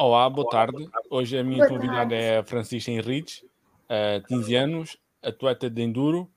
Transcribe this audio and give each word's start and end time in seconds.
Olá, 0.00 0.30
boa 0.30 0.48
tarde. 0.48 0.88
Hoje 1.10 1.36
a 1.36 1.42
minha 1.42 1.66
boa 1.66 1.70
convidada 1.70 2.10
tarde. 2.10 2.14
é 2.14 2.38
a 2.38 2.44
Francisca 2.44 2.88
Henriques, 2.88 3.44
uh, 3.90 4.24
15 4.28 4.54
anos, 4.54 4.96
atleta 5.20 5.68
de 5.68 5.82
enduro, 5.82 6.30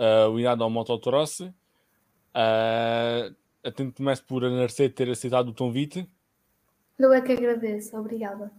uh, 0.00 0.34
ligada 0.34 0.64
ao 0.64 0.70
motocross. 0.70 1.40
Uh, 1.40 1.52
atento 3.62 3.98
começo 3.98 4.24
por 4.24 4.42
agradecer 4.42 4.88
ter 4.88 5.10
aceitado 5.10 5.50
o 5.50 5.54
convite. 5.54 6.08
Eu 6.98 7.12
é 7.12 7.20
que 7.20 7.32
agradeço, 7.32 7.94
obrigada. 7.98 8.50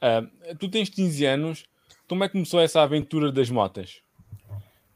Uh, 0.00 0.56
tu 0.58 0.70
tens 0.70 0.88
15 0.88 1.26
anos, 1.26 1.66
como 2.08 2.24
é 2.24 2.28
que 2.28 2.32
começou 2.32 2.62
essa 2.62 2.80
aventura 2.80 3.30
das 3.30 3.50
motas? 3.50 4.00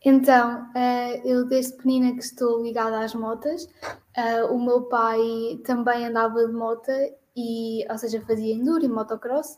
Então, 0.02 0.62
uh, 0.70 1.28
eu 1.28 1.44
desde 1.46 1.76
pequenina 1.76 2.14
que 2.14 2.22
estou 2.22 2.62
ligada 2.62 3.00
às 3.00 3.14
motas. 3.14 3.64
Uh, 4.16 4.54
o 4.54 4.64
meu 4.64 4.84
pai 4.84 5.60
também 5.66 6.06
andava 6.06 6.46
de 6.46 6.52
moto, 6.54 6.90
e, 7.36 7.84
ou 7.90 7.98
seja, 7.98 8.20
fazia 8.26 8.54
enduro 8.54 8.84
e 8.84 8.88
motocross. 8.88 9.56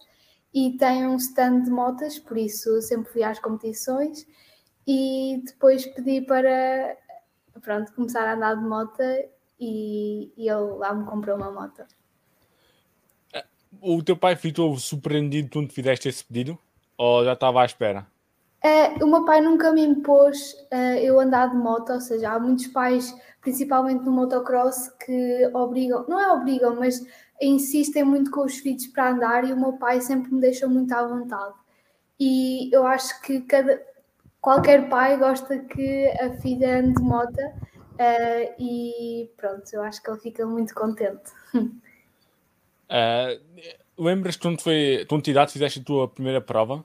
E 0.55 0.77
tem 0.77 1.07
um 1.07 1.17
stand 1.17 1.63
de 1.63 1.71
motas, 1.71 2.19
por 2.19 2.37
isso 2.37 2.81
sempre 2.83 3.11
fui 3.11 3.23
às 3.23 3.39
competições. 3.39 4.27
E 4.87 5.43
depois 5.45 5.87
pedi 5.87 6.21
para 6.21 6.97
pronto, 7.61 7.93
começar 7.95 8.27
a 8.27 8.35
andar 8.35 8.57
de 8.57 8.65
moto 8.65 9.03
e, 9.59 10.33
e 10.37 10.49
ele 10.49 10.77
lá 10.79 10.95
me 10.95 11.05
comprou 11.05 11.37
uma 11.37 11.51
moto. 11.51 11.85
O 13.81 14.03
teu 14.03 14.17
pai 14.17 14.37
ficou 14.37 14.77
surpreendido 14.77 15.51
quando 15.51 15.73
fizeste 15.73 16.09
esse 16.09 16.25
pedido? 16.25 16.59
Ou 16.99 17.25
já 17.25 17.33
estava 17.33 17.63
à 17.63 17.65
espera? 17.65 18.07
Uh, 18.65 19.05
o 19.05 19.09
meu 19.09 19.25
pai 19.25 19.41
nunca 19.41 19.73
me 19.73 19.85
impôs 19.85 20.53
uh, 20.73 20.99
eu 21.01 21.19
andar 21.19 21.51
de 21.51 21.57
moto, 21.57 21.93
ou 21.93 22.01
seja, 22.01 22.31
há 22.31 22.39
muitos 22.39 22.69
pais, 22.69 23.13
principalmente 23.41 24.05
no 24.05 24.13
motocross, 24.13 24.89
que 25.05 25.51
obrigam, 25.53 26.05
não 26.09 26.21
é 26.21 26.33
obrigam, 26.33 26.77
mas 26.77 27.05
insistem 27.41 28.05
muito 28.05 28.31
com 28.31 28.45
os 28.45 28.59
filhos 28.59 28.87
para 28.87 29.11
andar 29.11 29.45
e 29.45 29.53
o 29.53 29.59
meu 29.59 29.73
pai 29.73 30.01
sempre 30.01 30.33
me 30.33 30.41
deixou 30.41 30.71
muito 30.71 30.93
à 30.93 31.05
vontade. 31.05 31.55
E 32.21 32.73
eu 32.73 32.87
acho 32.87 33.21
que 33.23 33.41
cada, 33.41 33.83
qualquer 34.41 34.89
pai 34.89 35.17
gosta 35.17 35.59
que 35.59 36.07
a 36.21 36.31
filha 36.35 36.79
ande 36.79 36.95
de 36.95 37.03
moto 37.03 37.41
uh, 37.41 38.55
e 38.61 39.29
pronto, 39.37 39.65
eu 39.73 39.83
acho 39.83 40.01
que 40.01 40.09
ele 40.09 40.21
fica 40.21 40.47
muito 40.47 40.73
contente. 40.73 41.33
lembras 43.99 44.37
quando 44.37 44.61
foi, 44.61 45.05
quando 45.09 45.27
idade 45.27 45.53
fizeste 45.53 45.81
a 45.81 45.85
tua 45.85 46.07
primeira 46.07 46.41
prova? 46.41 46.85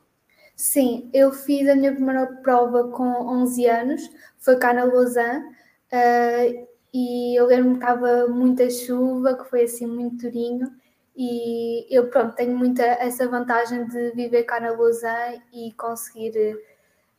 Sim, 0.57 1.07
eu 1.13 1.31
fiz 1.31 1.69
a 1.69 1.75
minha 1.75 1.93
primeira 1.93 2.25
prova 2.41 2.89
com 2.89 3.03
11 3.03 3.67
anos, 3.67 4.01
foi 4.39 4.57
cá 4.57 4.73
na 4.73 4.85
Lausanne, 4.85 5.45
uh, 5.45 6.67
e 6.91 7.39
eu 7.39 7.45
lembro-me 7.45 7.77
que 7.77 7.85
estava 7.85 8.27
muita 8.27 8.67
chuva, 8.67 9.37
que 9.37 9.47
foi 9.47 9.65
assim 9.65 9.85
muito 9.85 10.23
durinho, 10.23 10.67
e 11.15 11.85
eu 11.95 12.09
pronto, 12.09 12.33
tenho 12.35 12.57
muita 12.57 12.81
essa 12.83 13.29
vantagem 13.29 13.85
de 13.87 14.09
viver 14.15 14.45
cá 14.45 14.59
na 14.59 14.71
Lausanne 14.71 15.43
e 15.53 15.73
conseguir 15.73 16.57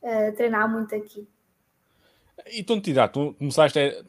uh, 0.01 0.35
treinar 0.35 0.69
muito 0.69 0.93
aqui. 0.93 1.25
E 2.45 2.61
tu, 2.61 2.81
tu 2.81 3.35
começaste 3.35 3.79
a, 3.79 4.03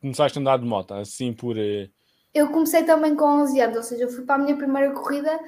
começaste 0.00 0.38
a 0.38 0.40
andar 0.40 0.58
de 0.58 0.66
moto, 0.66 0.92
assim 0.94 1.32
por... 1.32 1.56
Eu 2.34 2.48
comecei 2.48 2.82
também 2.82 3.14
com 3.14 3.26
11 3.42 3.60
anos, 3.60 3.76
ou 3.76 3.82
seja, 3.84 4.02
eu 4.02 4.10
fui 4.10 4.24
para 4.24 4.34
a 4.34 4.38
minha 4.44 4.56
primeira 4.56 4.92
corrida 4.92 5.38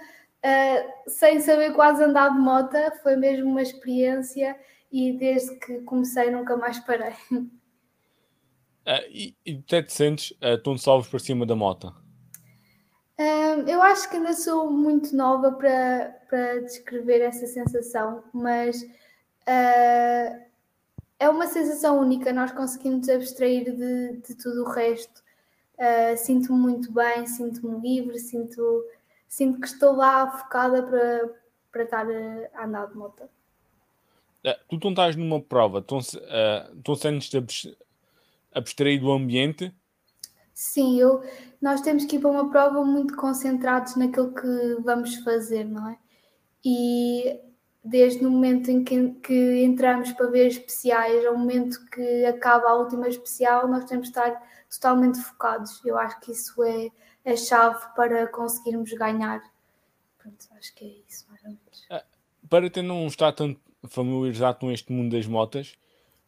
uh, 0.45 1.11
sem 1.11 1.41
saber 1.41 1.73
quase 1.75 2.03
andar 2.03 2.31
de 2.31 2.39
moto, 2.39 2.77
foi 3.03 3.17
mesmo 3.17 3.51
uma 3.51 3.63
experiência 3.63 4.59
e 4.91 5.13
desde 5.13 5.57
que 5.57 5.81
comecei 5.81 6.31
nunca 6.31 6.57
mais 6.57 6.79
parei. 6.81 7.15
Uh, 8.89 9.05
e, 9.11 9.37
e 9.45 9.63
até 9.67 9.83
te 9.83 9.93
sentes 9.93 10.31
uh, 10.43 10.57
tão 10.63 10.79
salvos 10.79 11.09
para 11.09 11.19
cima 11.19 11.45
da 11.45 11.55
moto? 11.55 11.95
Uh, 13.21 13.69
eu 13.69 13.83
acho 13.83 14.09
que 14.09 14.17
ainda 14.17 14.33
sou 14.33 14.71
muito 14.71 15.15
nova 15.15 15.53
para, 15.53 16.17
para 16.31 16.61
descrever 16.61 17.21
essa 17.21 17.47
sensação, 17.47 18.25
mas 18.33 18.81
uh, 18.83 20.41
é 21.19 21.29
uma 21.29 21.49
sensação 21.49 21.99
única. 21.99 22.33
Nós 22.33 22.53
conseguimos 22.53 23.09
abstrair 23.09 23.65
de, 23.77 24.23
de 24.23 24.35
tudo 24.37 24.65
o 24.65 24.71
resto. 24.71 25.27
Sinto-me 26.17 26.59
muito 26.59 26.91
bem, 26.91 27.25
sinto-me 27.25 27.79
livre, 27.81 28.19
sinto 28.19 28.85
sinto 29.29 29.61
que 29.61 29.67
estou 29.67 29.95
lá 29.95 30.31
focada 30.31 30.83
para, 30.83 31.31
para 31.71 31.83
estar 31.85 32.07
a 32.55 32.65
andar 32.65 32.87
de 32.87 32.97
moto. 32.97 33.25
Uh, 34.45 34.79
tu 34.79 34.79
não 34.85 34.91
estás 34.91 35.17
numa 35.17 35.41
prova, 35.41 35.83
tu, 35.83 35.99
uh, 35.99 36.77
tu 36.83 36.97
sentes-te 36.97 37.77
abstrair 38.53 39.01
do 39.01 39.13
ambiente? 39.13 39.75
Sim, 40.55 40.99
eu, 40.99 41.23
nós 41.61 41.81
temos 41.81 42.05
que 42.05 42.17
ir 42.17 42.21
para 42.21 42.31
uma 42.31 42.51
prova 42.51 42.85
muito 42.85 43.17
concentrados 43.17 43.95
naquilo 43.97 44.35
que 44.35 44.77
vamos 44.83 45.17
fazer, 45.17 45.65
não 45.65 45.89
é? 45.89 45.99
E 46.65 47.41
desde 47.89 48.25
o 48.25 48.31
momento 48.31 48.71
em 48.71 48.85
que, 48.85 49.11
que 49.23 49.63
entramos 49.65 50.13
para 50.13 50.27
ver 50.27 50.47
especiais 50.47 51.25
ao 51.25 51.37
momento 51.37 51.85
que 51.91 52.25
acaba 52.27 52.69
a 52.69 52.75
última 52.75 53.09
especial, 53.09 53.67
nós 53.69 53.85
temos 53.85 54.05
de 54.05 54.11
estar 54.11 54.43
totalmente 54.71 55.19
focados. 55.19 55.85
Eu 55.85 55.99
acho 55.99 56.21
que 56.21 56.33
isso 56.33 56.63
é 56.63 56.91
a 57.25 57.37
chave 57.37 57.85
para 57.95 58.27
conseguirmos 58.29 58.93
ganhar. 58.93 59.43
Pronto, 60.19 60.47
acho 60.59 60.75
que 60.75 60.85
é 60.85 60.89
isso, 61.09 61.27
mais 61.29 61.43
ou 61.43 61.49
menos. 61.49 61.87
Ah, 61.91 62.05
para 62.49 62.71
ter 62.71 62.83
não 62.83 63.07
estar 63.07 63.33
tanto 63.33 63.61
familiarizado 63.89 64.59
com 64.59 64.71
este 64.71 64.93
mundo 64.93 65.17
das 65.17 65.27
motas, 65.27 65.79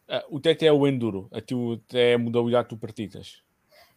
uh, 0.07 0.35
o 0.35 0.39
TT 0.39 0.65
é 0.65 0.71
o 0.71 0.87
Enduro, 0.87 1.27
a 1.31 1.41
tu 1.41 1.81
é 1.93 2.15
a 2.15 2.17
modalidade 2.17 2.69
que 2.69 2.75
tu 2.75 2.79
praticas. 2.79 3.43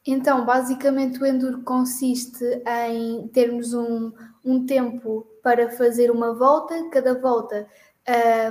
Então, 0.06 0.44
basicamente 0.44 1.20
o 1.20 1.26
Enduro 1.26 1.62
consiste 1.62 2.44
em 2.86 3.26
termos 3.28 3.72
um, 3.72 4.12
um 4.44 4.66
tempo 4.66 5.26
para 5.42 5.70
fazer 5.70 6.10
uma 6.10 6.34
volta, 6.34 6.90
cada 6.90 7.18
volta 7.18 7.66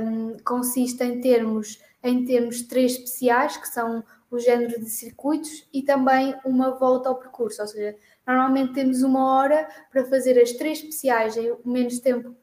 um, 0.01 0.37
consiste 0.43 1.03
em 1.03 1.21
termos, 1.21 1.79
em 2.03 2.25
termos 2.25 2.63
três 2.63 2.93
especiais, 2.93 3.57
que 3.57 3.67
são 3.67 4.03
o 4.31 4.39
género 4.39 4.79
de 4.79 4.89
circuitos, 4.89 5.67
e 5.71 5.83
também 5.83 6.35
uma 6.43 6.71
volta 6.71 7.07
ao 7.07 7.19
percurso, 7.19 7.61
ou 7.61 7.67
seja, 7.67 7.95
Normalmente 8.25 8.73
temos 8.73 9.01
uma 9.03 9.33
hora 9.33 9.67
para 9.91 10.05
fazer 10.05 10.41
as 10.41 10.53
três 10.53 10.79
especiais 10.79 11.35
em 11.35 11.51
o 11.51 11.59
menos 11.65 11.99
tempo 11.99 12.33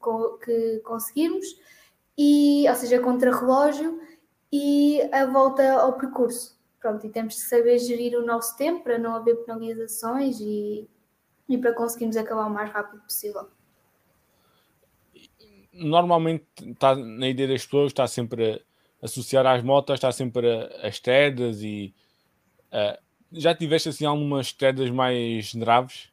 que 0.44 0.80
conseguirmos, 0.84 1.46
e, 2.18 2.68
ou 2.68 2.74
seja, 2.74 3.00
contra 3.00 3.34
relógio 3.34 3.98
e 4.52 5.00
a 5.10 5.24
volta 5.24 5.72
ao 5.72 5.94
percurso. 5.94 6.59
Pronto, 6.80 7.06
e 7.06 7.10
temos 7.10 7.34
que 7.34 7.40
saber 7.42 7.78
gerir 7.78 8.18
o 8.18 8.24
nosso 8.24 8.56
tempo 8.56 8.82
para 8.82 8.98
não 8.98 9.14
haver 9.14 9.36
penalizações 9.44 10.40
e, 10.40 10.88
e 11.48 11.58
para 11.58 11.74
conseguirmos 11.74 12.16
acabar 12.16 12.46
o 12.46 12.50
mais 12.50 12.70
rápido 12.70 13.02
possível. 13.02 13.48
Normalmente 15.72 16.46
está 16.60 16.96
na 16.96 17.28
ideia 17.28 17.48
das 17.48 17.64
pessoas, 17.64 17.88
está 17.88 18.06
sempre 18.06 18.64
a 19.02 19.04
associar 19.04 19.46
às 19.46 19.62
motas, 19.62 19.94
está 19.94 20.10
sempre 20.10 20.48
as 20.82 20.98
tedas 20.98 21.62
e 21.62 21.94
já 23.32 23.54
tiveste 23.54 23.88
assim 23.88 24.04
algumas 24.04 24.52
quedas 24.52 24.90
mais 24.90 25.54
graves? 25.54 26.10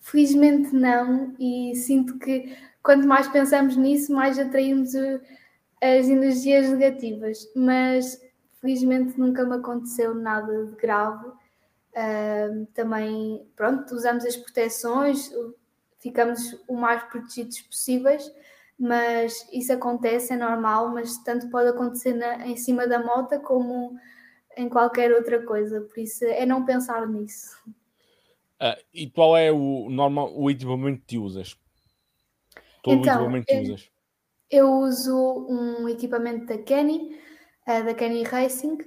Felizmente 0.00 0.74
não, 0.74 1.34
e 1.38 1.74
sinto 1.74 2.18
que 2.18 2.56
quanto 2.82 3.06
mais 3.06 3.28
pensamos 3.28 3.76
nisso, 3.76 4.12
mais 4.12 4.38
atraímos 4.38 4.94
as 4.94 6.08
energias 6.08 6.68
negativas. 6.70 7.50
Mas 7.54 8.20
felizmente 8.60 9.18
nunca 9.18 9.44
me 9.44 9.56
aconteceu 9.56 10.14
nada 10.14 10.66
de 10.66 10.76
grave. 10.76 11.26
Uh, 11.28 12.66
também, 12.74 13.46
pronto, 13.56 13.94
usamos 13.94 14.24
as 14.24 14.36
proteções, 14.36 15.32
ficamos 15.98 16.56
o 16.68 16.76
mais 16.76 17.02
protegidos 17.04 17.60
possíveis, 17.62 18.30
mas 18.78 19.48
isso 19.52 19.72
acontece, 19.72 20.32
é 20.32 20.36
normal, 20.36 20.90
mas 20.90 21.18
tanto 21.24 21.50
pode 21.50 21.68
acontecer 21.68 22.14
na, 22.14 22.46
em 22.46 22.56
cima 22.56 22.86
da 22.86 23.02
moto 23.02 23.40
como 23.40 23.98
em 24.56 24.68
qualquer 24.68 25.12
outra 25.12 25.44
coisa, 25.44 25.80
por 25.80 25.98
isso 25.98 26.24
é 26.24 26.44
não 26.46 26.64
pensar 26.64 27.06
nisso. 27.06 27.58
Uh, 28.60 28.74
e 28.92 29.08
qual 29.08 29.36
é 29.36 29.52
o 29.52 29.88
normal 29.88 30.32
o 30.36 30.50
equipamento 30.50 31.02
que 31.06 31.16
usas? 31.16 31.56
Todo 32.82 33.00
então, 33.00 33.14
o 33.14 33.16
equipamento 33.16 33.46
que 33.46 33.60
usas? 33.60 33.90
Eu 34.50 34.72
uso 34.72 35.46
um 35.48 35.88
equipamento 35.88 36.46
da 36.46 36.58
Kenny, 36.58 37.20
uh, 37.68 37.84
da 37.84 37.94
Kenny 37.94 38.22
Racing, 38.22 38.78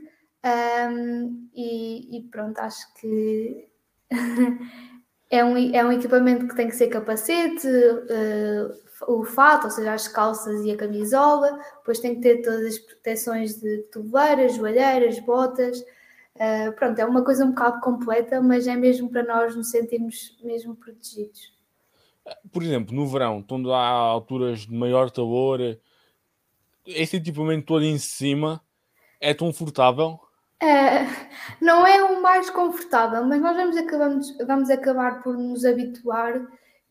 um, 0.43 1.49
e, 1.53 2.17
e, 2.17 2.23
pronto, 2.23 2.57
acho 2.59 2.91
que 2.95 3.67
é, 5.29 5.45
um, 5.45 5.55
é 5.73 5.85
um 5.85 5.91
equipamento 5.91 6.47
que 6.47 6.55
tem 6.55 6.67
que 6.67 6.75
ser 6.75 6.87
capacete, 6.87 7.67
uh, 7.67 8.81
o 9.07 9.23
fato, 9.23 9.65
ou 9.65 9.71
seja, 9.71 9.93
as 9.93 10.07
calças 10.07 10.65
e 10.65 10.71
a 10.71 10.77
camisola, 10.77 11.59
depois 11.77 11.99
tem 11.99 12.15
que 12.15 12.21
ter 12.21 12.41
todas 12.41 12.65
as 12.65 12.79
proteções 12.79 13.59
de 13.59 13.83
tovelheiras, 13.91 14.55
joelheiras, 14.55 15.19
botas. 15.19 15.79
Uh, 16.35 16.71
pronto, 16.75 16.97
é 16.97 17.05
uma 17.05 17.23
coisa 17.23 17.45
um 17.45 17.49
bocado 17.49 17.81
completa, 17.81 18.41
mas 18.41 18.67
é 18.67 18.75
mesmo 18.75 19.09
para 19.09 19.23
nós 19.23 19.55
nos 19.55 19.69
sentirmos 19.69 20.37
mesmo 20.43 20.75
protegidos. 20.75 21.53
Por 22.51 22.63
exemplo, 22.63 22.95
no 22.95 23.07
verão, 23.07 23.43
quando 23.43 23.73
há 23.73 23.87
alturas 23.87 24.61
de 24.61 24.73
maior 24.73 25.11
calor, 25.11 25.59
esse 26.85 27.17
equipamento 27.17 27.65
todo 27.65 27.83
em 27.83 27.97
cima 27.97 28.61
é 29.21 29.33
confortável? 29.33 30.19
Uh, 30.61 31.07
não 31.61 31.87
é 31.87 32.03
o 32.03 32.21
mais 32.21 32.49
confortável, 32.49 33.25
mas 33.25 33.41
nós 33.41 33.55
vamos, 33.55 33.77
acabamos, 33.77 34.37
vamos 34.45 34.69
acabar 34.69 35.23
por 35.23 35.37
nos 35.37 35.63
habituar 35.63 36.45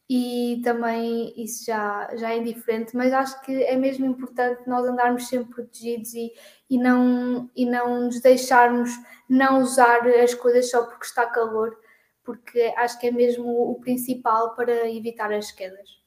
e 0.09 0.61
também 0.65 1.33
isso 1.37 1.65
já, 1.67 2.11
já 2.17 2.35
é 2.35 2.41
diferente, 2.41 2.97
mas 2.97 3.13
acho 3.13 3.41
que 3.43 3.63
é 3.63 3.77
mesmo 3.77 4.05
importante 4.07 4.67
nós 4.67 4.85
andarmos 4.85 5.29
sempre 5.29 5.55
protegidos 5.55 6.13
e, 6.15 6.33
e, 6.69 6.77
não, 6.79 7.49
e 7.55 7.65
não 7.65 8.07
nos 8.07 8.21
deixarmos 8.21 8.91
não 9.29 9.61
usar 9.61 10.05
as 10.09 10.35
coisas 10.35 10.69
só 10.69 10.85
porque 10.85 11.05
está 11.05 11.27
calor, 11.27 11.79
porque 12.25 12.75
acho 12.77 12.99
que 12.99 13.07
é 13.07 13.13
mesmo 13.13 13.71
o 13.71 13.79
principal 13.81 14.57
para 14.57 14.91
evitar 14.91 15.33
as 15.33 15.53
quedas. 15.53 16.01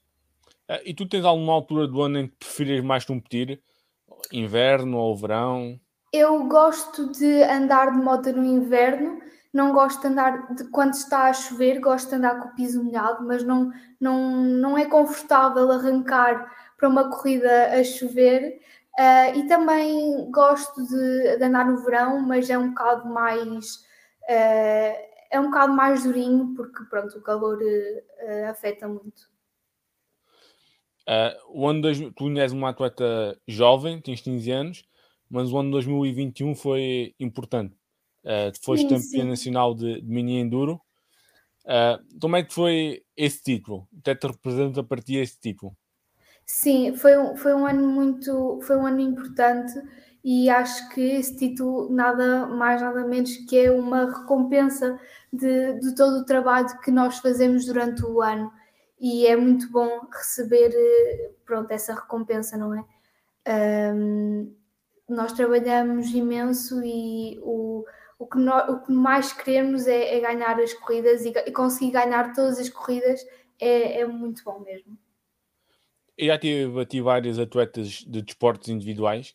Ah, 0.67 0.81
e 0.83 0.93
tu 0.93 1.07
tens 1.07 1.23
alguma 1.23 1.53
altura 1.53 1.87
do 1.87 2.01
ano 2.01 2.19
em 2.19 2.27
que 2.27 2.35
preferes 2.35 2.83
mais 2.83 3.05
competir? 3.05 3.61
Inverno 4.33 4.97
ou 4.97 5.15
verão? 5.15 5.79
Eu 6.13 6.43
gosto 6.45 7.11
de 7.11 7.41
andar 7.41 7.91
de 7.91 7.97
moto 7.97 8.31
no 8.31 8.45
inverno, 8.45 9.19
não 9.51 9.73
gosto 9.73 9.99
de 10.01 10.07
andar 10.07 10.53
de, 10.53 10.65
quando 10.65 10.93
está 10.93 11.23
a 11.23 11.33
chover, 11.33 11.79
gosto 11.79 12.09
de 12.09 12.15
andar 12.15 12.39
com 12.39 12.49
o 12.49 12.55
piso 12.55 12.83
molhado, 12.83 13.25
mas 13.25 13.43
não, 13.43 13.71
não, 13.99 14.31
não 14.43 14.77
é 14.77 14.85
confortável 14.85 15.71
arrancar 15.71 16.53
para 16.77 16.87
uma 16.87 17.09
corrida 17.09 17.79
a 17.79 17.83
chover. 17.83 18.61
Uh, 18.93 19.39
e 19.39 19.47
também 19.47 20.29
gosto 20.29 20.85
de, 20.85 21.37
de, 21.37 21.43
andar 21.43 21.65
no 21.65 21.83
verão, 21.83 22.21
mas 22.21 22.47
é 22.47 22.55
um 22.59 22.69
bocado 22.69 23.09
mais 23.09 23.77
uh, 24.29 25.13
é 25.31 25.39
um 25.39 25.45
bocado 25.45 25.73
mais 25.73 26.03
durinho 26.03 26.53
porque 26.55 26.83
pronto, 26.83 27.17
o 27.17 27.21
calor 27.21 27.57
uh, 27.57 28.49
afeta 28.51 28.87
muito. 28.87 29.27
o 31.49 31.67
ano 31.67 31.81
dois, 31.81 31.97
tu 32.15 32.29
és 32.37 32.51
uma 32.51 32.69
atleta 32.69 33.35
jovem, 33.47 33.99
tens 33.99 34.21
15 34.21 34.51
anos, 34.51 34.92
mas 35.33 35.51
o 35.51 35.57
ano 35.57 35.71
2021 35.71 36.55
foi 36.55 37.13
importante 37.19 37.75
Uh, 38.23 38.55
foste 38.63 38.87
campeã 38.87 39.25
nacional 39.25 39.75
de, 39.75 40.01
de, 40.01 40.09
mini 40.09 40.37
enduro. 40.37 40.79
Uh, 41.65 42.19
como 42.21 42.37
é 42.37 42.43
que 42.43 42.53
foi 42.53 43.03
esse 43.17 43.43
título? 43.43 43.85
Até 43.99 44.15
te 44.15 44.27
representa 44.27 44.81
para 44.81 45.01
ti 45.01 45.17
esse 45.17 45.37
título? 45.37 45.75
Sim, 46.45 46.95
foi 46.95 47.17
um, 47.17 47.35
foi 47.35 47.53
um 47.53 47.65
ano 47.65 47.85
muito, 47.85 48.59
foi 48.63 48.77
um 48.77 48.85
ano 48.85 49.01
importante 49.01 49.73
e 50.23 50.49
acho 50.49 50.89
que 50.89 51.01
esse 51.01 51.35
título 51.35 51.89
nada 51.89 52.47
mais 52.47 52.81
nada 52.81 53.05
menos 53.05 53.35
que 53.45 53.57
é 53.57 53.71
uma 53.71 54.05
recompensa 54.05 54.97
de, 55.31 55.79
de 55.79 55.95
todo 55.95 56.21
o 56.21 56.25
trabalho 56.25 56.67
que 56.81 56.91
nós 56.91 57.19
fazemos 57.19 57.65
durante 57.65 58.05
o 58.05 58.21
ano 58.21 58.51
e 58.99 59.27
é 59.27 59.35
muito 59.35 59.69
bom 59.69 59.99
receber 60.13 60.71
pronto 61.45 61.71
essa 61.71 61.93
recompensa, 61.93 62.57
não 62.57 62.73
é? 62.73 62.85
Um, 63.93 64.62
nós 65.07 65.33
trabalhamos 65.33 66.09
imenso 66.11 66.81
e 66.83 67.39
o 67.41 67.85
o 68.23 68.27
que, 68.27 68.37
nós, 68.37 68.69
o 68.69 68.79
que 68.79 68.91
mais 68.91 69.33
queremos 69.33 69.85
é, 69.85 70.15
é 70.15 70.19
ganhar 70.21 70.57
as 70.59 70.73
corridas 70.73 71.25
e, 71.25 71.29
e, 71.29 71.51
conseguir 71.51 71.91
ganhar 71.91 72.33
todas 72.33 72.57
as 72.57 72.69
corridas 72.69 73.25
é, 73.59 73.99
é 73.99 74.07
muito 74.07 74.43
bom 74.45 74.59
mesmo. 74.59 74.97
Eu 76.17 76.27
já 76.27 76.37
tive 76.37 76.79
aqui 76.79 77.01
várias 77.01 77.37
atletas 77.37 78.05
de 78.07 78.21
desportos 78.21 78.69
individuais 78.69 79.33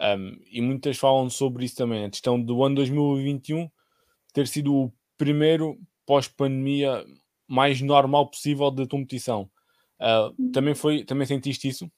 um, 0.00 0.40
e 0.50 0.62
muitas 0.62 0.96
falam 0.96 1.28
sobre 1.28 1.66
isso 1.66 1.76
também. 1.76 2.04
A 2.04 2.10
questão 2.10 2.40
do 2.40 2.64
ano 2.64 2.76
2021 2.76 3.68
ter 4.32 4.46
sido 4.46 4.74
o 4.74 4.92
primeiro 5.18 5.78
pós-pandemia 6.06 7.04
mais 7.46 7.80
normal 7.82 8.30
possível 8.30 8.70
de 8.70 8.86
competição. 8.86 9.50
Uh, 10.00 10.50
também 10.50 10.74
foi, 10.74 11.04
também 11.04 11.26
sentiste 11.26 11.68
isso? 11.68 11.90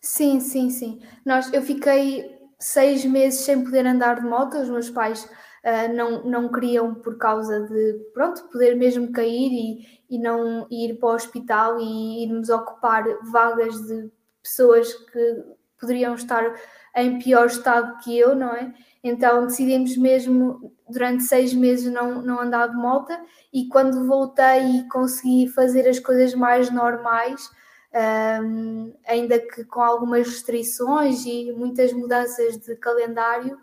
Sim, 0.00 0.40
sim, 0.40 0.68
sim. 0.68 1.00
Nós, 1.24 1.50
eu 1.52 1.62
fiquei 1.62 2.35
seis 2.58 3.04
meses 3.04 3.40
sem 3.40 3.62
poder 3.64 3.86
andar 3.86 4.20
de 4.20 4.26
moto. 4.26 4.56
Os 4.58 4.68
meus 4.68 4.90
pais 4.90 5.24
uh, 5.24 5.92
não, 5.94 6.24
não 6.24 6.52
queriam 6.52 6.94
por 6.94 7.18
causa 7.18 7.60
de, 7.60 7.94
pronto, 8.14 8.48
poder 8.50 8.76
mesmo 8.76 9.12
cair 9.12 9.52
e, 9.52 10.16
e 10.16 10.18
não 10.18 10.66
ir 10.70 10.98
para 10.98 11.08
o 11.08 11.14
hospital 11.14 11.78
e 11.80 12.24
irmos 12.24 12.48
ocupar 12.48 13.04
vagas 13.30 13.74
de 13.86 14.10
pessoas 14.42 14.92
que 14.92 15.44
poderiam 15.78 16.14
estar 16.14 16.54
em 16.94 17.18
pior 17.18 17.46
estado 17.46 17.98
que 17.98 18.16
eu, 18.18 18.34
não 18.34 18.52
é? 18.54 18.72
Então 19.04 19.46
decidimos 19.46 19.96
mesmo 19.96 20.72
durante 20.88 21.24
seis 21.24 21.52
meses 21.52 21.92
não, 21.92 22.22
não 22.22 22.40
andar 22.40 22.68
de 22.68 22.76
moto 22.76 23.12
e 23.52 23.68
quando 23.68 24.06
voltei 24.06 24.78
e 24.78 24.88
consegui 24.88 25.48
fazer 25.48 25.86
as 25.88 25.98
coisas 25.98 26.34
mais 26.34 26.70
normais, 26.70 27.50
um, 27.96 28.92
ainda 29.06 29.38
que 29.38 29.64
com 29.64 29.80
algumas 29.80 30.26
restrições 30.26 31.24
e 31.24 31.52
muitas 31.52 31.92
mudanças 31.92 32.58
de 32.58 32.76
calendário, 32.76 33.58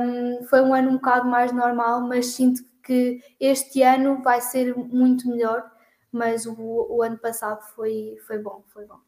um, 0.00 0.44
foi 0.44 0.60
um 0.62 0.72
ano 0.72 0.90
um 0.90 0.94
bocado 0.94 1.28
mais 1.28 1.52
normal, 1.52 2.00
mas 2.02 2.26
sinto 2.26 2.62
que 2.84 3.20
este 3.40 3.82
ano 3.82 4.22
vai 4.22 4.40
ser 4.40 4.76
muito 4.76 5.28
melhor. 5.28 5.70
Mas 6.10 6.44
o, 6.44 6.54
o 6.58 7.02
ano 7.02 7.16
passado 7.16 7.62
foi, 7.74 8.18
foi 8.26 8.38
bom, 8.38 8.62
foi 8.68 8.84
bom. 8.84 8.98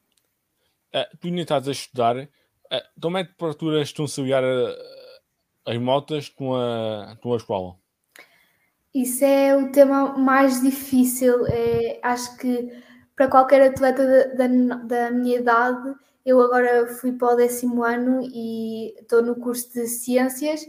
Uh, 0.94 1.16
tu 1.20 1.26
ainda 1.26 1.42
estás 1.42 1.68
a 1.68 1.72
estudar. 1.72 2.16
Uh, 2.16 2.28
como 3.00 3.18
é 3.18 3.24
que 3.24 3.34
procuras 3.34 3.92
conciliar 3.92 4.42
uh, 4.42 4.74
as 5.66 5.76
motas 5.76 6.28
com 6.30 6.54
a 6.54 7.14
tua 7.20 7.36
escola? 7.36 7.76
Isso 8.94 9.24
é 9.24 9.54
o 9.56 9.70
tema 9.70 10.16
mais 10.16 10.62
difícil. 10.62 11.46
É, 11.46 12.00
acho 12.02 12.38
que 12.38 12.72
para 13.16 13.28
qualquer 13.28 13.62
atleta 13.62 14.04
da, 14.06 14.46
da, 14.46 14.74
da 14.76 15.10
minha 15.10 15.38
idade 15.38 15.94
eu 16.24 16.40
agora 16.40 16.86
fui 16.86 17.12
para 17.12 17.34
o 17.34 17.36
décimo 17.36 17.82
ano 17.84 18.22
e 18.22 18.94
estou 18.98 19.22
no 19.22 19.36
curso 19.36 19.70
de 19.72 19.86
Ciências 19.86 20.66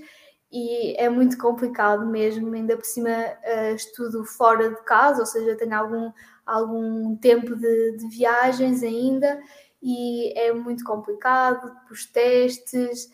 e 0.52 0.96
é 0.98 1.10
muito 1.10 1.38
complicado 1.38 2.06
mesmo, 2.06 2.54
ainda 2.54 2.76
por 2.76 2.86
cima 2.86 3.10
uh, 3.10 3.76
estudo 3.76 4.26
fora 4.26 4.70
de 4.70 4.84
casa, 4.84 5.22
ou 5.22 5.26
seja, 5.26 5.56
tenho 5.56 5.74
algum, 5.74 6.12
algum 6.46 7.16
tempo 7.18 7.56
de, 7.56 7.98
de 7.98 8.08
viagens 8.10 8.84
ainda 8.84 9.42
e 9.82 10.38
é 10.38 10.52
muito 10.52 10.84
complicado, 10.84 11.74
os 11.90 12.06
testes, 12.06 13.10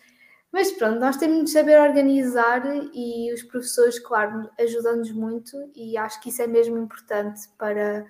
mas 0.51 0.71
pronto, 0.71 0.99
nós 0.99 1.17
temos 1.17 1.45
de 1.45 1.51
saber 1.51 1.79
organizar 1.79 2.63
e 2.93 3.31
os 3.33 3.43
professores, 3.43 3.99
claro, 3.99 4.49
ajudam-nos 4.59 5.11
muito 5.11 5.57
e 5.75 5.95
acho 5.95 6.19
que 6.21 6.29
isso 6.29 6.41
é 6.41 6.47
mesmo 6.47 6.77
importante 6.77 7.41
para, 7.57 8.05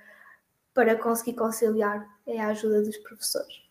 para 0.74 0.96
conseguir 0.96 1.34
conciliar, 1.34 2.08
é 2.26 2.40
a 2.40 2.48
ajuda 2.48 2.82
dos 2.82 2.98
professores. 2.98 3.62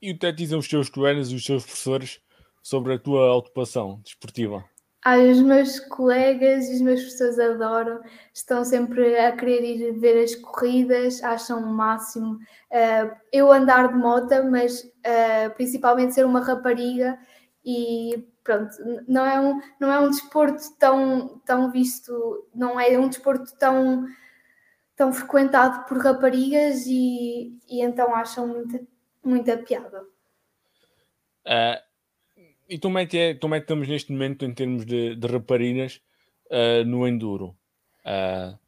E 0.00 0.12
o 0.12 0.18
que 0.18 0.26
é 0.26 0.32
dizem 0.32 0.58
os 0.58 0.68
teus 0.68 0.88
colegas 0.88 1.28
e 1.30 1.34
os 1.34 1.44
teus 1.44 1.64
professores 1.64 2.20
sobre 2.62 2.94
a 2.94 2.98
tua 2.98 3.34
ocupação 3.34 4.00
desportiva? 4.04 4.64
Ah, 5.04 5.16
os 5.16 5.40
meus 5.40 5.78
colegas 5.80 6.68
e 6.68 6.74
os 6.74 6.80
meus 6.80 7.00
professores 7.00 7.38
adoram, 7.38 8.00
estão 8.34 8.64
sempre 8.64 9.16
a 9.16 9.34
querer 9.34 9.62
ir 9.64 9.92
ver 9.98 10.22
as 10.22 10.34
corridas, 10.34 11.22
acham 11.22 11.60
o 11.62 11.72
máximo. 11.72 12.34
Uh, 12.34 13.16
eu 13.32 13.52
andar 13.52 13.88
de 13.88 13.94
moto, 13.94 14.34
mas 14.50 14.82
uh, 14.82 15.54
principalmente 15.56 16.14
ser 16.14 16.26
uma 16.26 16.40
rapariga 16.40 17.18
e 17.64 18.26
pronto, 18.42 18.74
não 19.06 19.24
é 19.24 19.40
um, 19.40 19.60
não 19.78 19.92
é 19.92 20.00
um 20.00 20.10
desporto 20.10 20.62
tão, 20.78 21.40
tão 21.44 21.70
visto, 21.70 22.48
não 22.54 22.80
é 22.80 22.98
um 22.98 23.08
desporto 23.08 23.56
tão, 23.58 24.06
tão 24.98 25.12
frequentado 25.12 25.86
por 25.86 25.96
raparigas 25.98 26.84
e, 26.86 27.56
e 27.70 27.80
então 27.80 28.12
acham 28.12 28.48
muita 28.48 28.80
muita 29.24 29.56
piada. 29.56 30.02
Uh, 31.46 31.80
e 32.68 32.78
como 32.78 32.98
é, 32.98 33.06
que 33.06 33.16
é, 33.16 33.34
como 33.34 33.54
é 33.54 33.60
que 33.60 33.64
estamos 33.64 33.88
neste 33.88 34.12
momento 34.12 34.44
em 34.44 34.52
termos 34.52 34.84
de, 34.84 35.14
de 35.14 35.26
raparigas 35.26 36.02
uh, 36.50 36.84
no 36.84 37.06
Enduro? 37.06 37.56
Uh... 38.04 38.58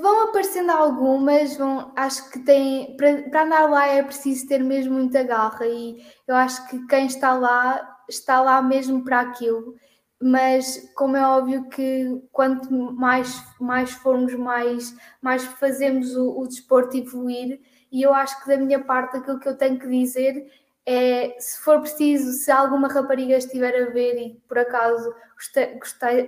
vão 0.00 0.28
aparecendo 0.28 0.70
algumas, 0.70 1.56
vão, 1.56 1.92
acho 1.96 2.30
que 2.30 2.38
tem 2.40 2.96
para, 2.96 3.22
para 3.30 3.42
andar 3.44 3.70
lá 3.70 3.86
é 3.88 4.02
preciso 4.02 4.46
ter 4.46 4.62
mesmo 4.62 4.94
muita 4.94 5.22
garra 5.22 5.66
e 5.66 6.02
eu 6.26 6.36
acho 6.36 6.68
que 6.68 6.86
quem 6.86 7.06
está 7.06 7.34
lá 7.34 7.98
está 8.08 8.40
lá 8.40 8.62
mesmo 8.62 9.02
para 9.04 9.20
aquilo 9.20 9.74
mas 10.20 10.90
como 10.94 11.16
é 11.16 11.26
óbvio 11.26 11.68
que 11.68 12.22
quanto 12.32 12.72
mais, 12.72 13.42
mais 13.60 13.92
formos, 13.92 14.34
mais, 14.34 14.96
mais 15.20 15.44
fazemos 15.44 16.16
o, 16.16 16.40
o 16.40 16.46
desporto 16.46 16.96
evoluir, 16.96 17.60
e 17.90 18.02
eu 18.02 18.12
acho 18.12 18.42
que 18.42 18.48
da 18.48 18.56
minha 18.56 18.82
parte 18.82 19.16
aquilo 19.16 19.38
que 19.38 19.48
eu 19.48 19.56
tenho 19.56 19.78
que 19.78 19.86
dizer 19.86 20.50
é, 20.86 21.36
se 21.38 21.60
for 21.60 21.80
preciso, 21.80 22.32
se 22.32 22.50
alguma 22.50 22.88
rapariga 22.88 23.36
estiver 23.36 23.74
a 23.82 23.90
ver 23.90 24.18
e 24.18 24.34
por 24.48 24.58
acaso 24.58 25.14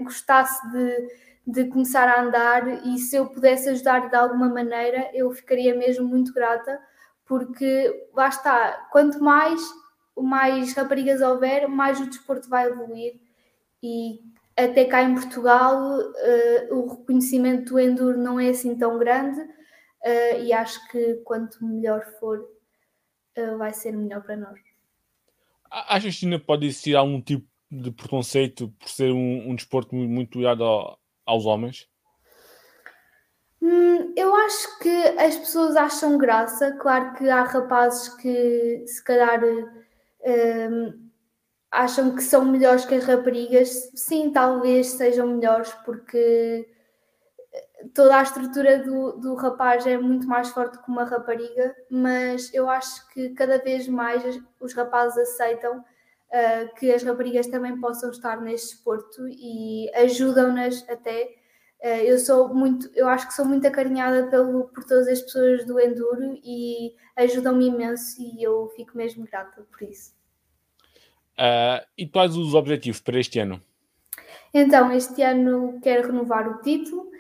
gostasse 0.00 0.70
de, 0.70 1.08
de 1.46 1.64
começar 1.68 2.08
a 2.08 2.22
andar 2.22 2.86
e 2.86 2.98
se 2.98 3.16
eu 3.16 3.26
pudesse 3.26 3.68
ajudar 3.68 4.08
de 4.08 4.16
alguma 4.16 4.48
maneira, 4.48 5.10
eu 5.12 5.30
ficaria 5.30 5.74
mesmo 5.74 6.06
muito 6.06 6.32
grata, 6.32 6.80
porque 7.26 8.08
lá 8.14 8.28
está, 8.28 8.88
quanto 8.90 9.22
mais, 9.22 9.60
mais 10.16 10.72
raparigas 10.74 11.20
houver, 11.20 11.68
mais 11.68 12.00
o 12.00 12.06
desporto 12.06 12.48
vai 12.48 12.66
evoluir 12.66 13.25
e 13.82 14.20
até 14.56 14.84
cá 14.86 15.02
em 15.02 15.14
Portugal 15.14 15.98
uh, 15.98 16.74
o 16.74 16.96
reconhecimento 16.96 17.72
do 17.72 17.80
enduro 17.80 18.18
não 18.18 18.40
é 18.40 18.48
assim 18.48 18.76
tão 18.76 18.98
grande, 18.98 19.38
uh, 19.40 20.42
e 20.42 20.52
acho 20.52 20.88
que 20.88 21.16
quanto 21.24 21.64
melhor 21.64 22.04
for, 22.18 22.38
uh, 23.38 23.58
vai 23.58 23.72
ser 23.72 23.92
melhor 23.92 24.22
para 24.22 24.36
nós. 24.36 24.58
Achas 25.70 26.18
que 26.18 26.24
ainda 26.24 26.38
pode 26.38 26.66
existir 26.66 26.96
algum 26.96 27.20
tipo 27.20 27.46
de 27.70 27.90
preconceito 27.90 28.68
por 28.78 28.88
ser 28.88 29.12
um, 29.12 29.50
um 29.50 29.54
desporto 29.54 29.94
muito 29.94 30.38
ligado 30.38 30.64
ao, 30.64 30.98
aos 31.26 31.44
homens? 31.44 31.88
Hum, 33.60 34.14
eu 34.16 34.34
acho 34.34 34.78
que 34.78 34.88
as 35.18 35.36
pessoas 35.36 35.76
acham 35.76 36.16
graça. 36.16 36.72
Claro 36.76 37.14
que 37.14 37.28
há 37.28 37.42
rapazes 37.42 38.08
que 38.16 38.84
se 38.86 39.02
calhar 39.02 39.40
acham 41.70 42.14
que 42.14 42.22
são 42.22 42.44
melhores 42.44 42.84
que 42.84 42.94
as 42.94 43.04
raparigas. 43.04 43.90
Sim, 43.94 44.30
talvez 44.32 44.88
sejam 44.88 45.26
melhores, 45.26 45.72
porque 45.84 46.68
toda 47.94 48.18
a 48.18 48.22
estrutura 48.22 48.78
do, 48.78 49.12
do 49.12 49.34
rapaz 49.34 49.86
é 49.86 49.96
muito 49.98 50.26
mais 50.26 50.50
forte 50.50 50.78
que 50.82 50.90
uma 50.90 51.04
rapariga, 51.04 51.74
mas 51.90 52.52
eu 52.52 52.68
acho 52.68 53.08
que 53.10 53.30
cada 53.30 53.58
vez 53.58 53.88
mais 53.88 54.22
os 54.60 54.74
rapazes 54.74 55.18
aceitam 55.18 55.78
uh, 55.78 56.74
que 56.76 56.92
as 56.92 57.02
raparigas 57.02 57.46
também 57.46 57.78
possam 57.80 58.10
estar 58.10 58.40
neste 58.40 58.74
desporto 58.74 59.28
e 59.28 59.90
ajudam-nas 59.94 60.88
até. 60.88 61.34
Uh, 61.82 62.02
eu 62.04 62.18
sou 62.18 62.52
muito, 62.54 62.90
eu 62.94 63.08
acho 63.08 63.28
que 63.28 63.34
sou 63.34 63.44
muito 63.44 63.66
acarinhada 63.66 64.28
pelo, 64.28 64.68
por 64.68 64.84
todas 64.84 65.08
as 65.08 65.20
pessoas 65.20 65.64
do 65.66 65.78
Enduro 65.78 66.38
e 66.42 66.94
ajudam-me 67.16 67.66
imenso 67.66 68.16
e 68.20 68.42
eu 68.42 68.68
fico 68.76 68.96
mesmo 68.96 69.24
grata 69.24 69.62
por 69.62 69.82
isso. 69.82 70.15
Uh, 71.38 71.84
e 71.96 72.06
quais 72.06 72.36
os 72.36 72.54
objetivos 72.54 73.00
para 73.00 73.18
este 73.18 73.38
ano? 73.38 73.60
Então, 74.52 74.90
este 74.92 75.22
ano 75.22 75.78
quero 75.82 76.08
renovar 76.08 76.48
o 76.48 76.60
título, 76.62 77.10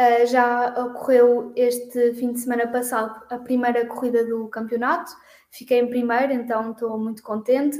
Uh, 0.00 0.26
já 0.26 0.74
ocorreu 0.86 1.52
este 1.54 2.14
fim 2.14 2.32
de 2.32 2.40
semana 2.40 2.66
passado 2.66 3.22
a 3.28 3.38
primeira 3.38 3.86
corrida 3.86 4.24
do 4.24 4.48
campeonato, 4.48 5.12
fiquei 5.50 5.78
em 5.80 5.86
primeiro, 5.86 6.32
então 6.32 6.72
estou 6.72 6.98
muito 6.98 7.22
contente. 7.22 7.78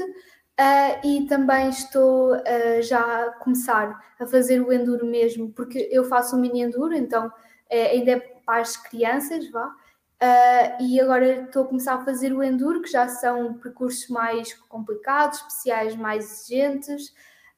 Uh, 0.60 1.06
e 1.06 1.26
também 1.26 1.70
estou 1.70 2.36
uh, 2.36 2.82
já 2.82 3.00
a 3.00 3.30
começar 3.32 3.98
a 4.20 4.26
fazer 4.26 4.60
o 4.60 4.70
enduro 4.70 5.06
mesmo, 5.06 5.50
porque 5.52 5.88
eu 5.90 6.04
faço 6.04 6.36
um 6.36 6.40
mini 6.40 6.60
enduro, 6.60 6.92
então 6.92 7.32
é, 7.68 7.86
ainda 7.86 8.12
é 8.12 8.18
para 8.44 8.60
as 8.60 8.76
crianças, 8.76 9.50
vá. 9.50 9.74
Uh, 10.22 10.82
e 10.82 11.00
agora 11.00 11.42
estou 11.42 11.64
a 11.64 11.66
começar 11.66 11.94
a 11.94 12.04
fazer 12.04 12.32
o 12.32 12.44
enduro, 12.44 12.80
que 12.80 12.90
já 12.90 13.08
são 13.08 13.54
percursos 13.54 14.08
mais 14.08 14.54
complicados, 14.68 15.38
especiais 15.38 15.96
mais 15.96 16.24
exigentes, 16.24 17.12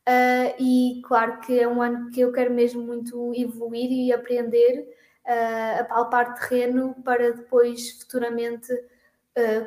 Uh, 0.06 0.52
e 0.62 1.00
claro 1.02 1.40
que 1.40 1.58
é 1.58 1.66
um 1.66 1.80
ano 1.80 2.10
que 2.10 2.20
eu 2.20 2.30
quero 2.30 2.52
mesmo 2.52 2.82
muito 2.82 3.32
evoluir 3.34 3.90
e 3.90 4.12
aprender 4.12 4.86
uh, 5.24 5.80
a 5.80 5.84
palpar 5.84 6.34
terreno 6.34 6.94
para 7.02 7.32
depois 7.32 8.02
futuramente 8.02 8.68